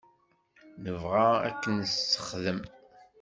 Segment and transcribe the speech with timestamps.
[0.83, 2.59] Nebɣa ad k-nessexdem.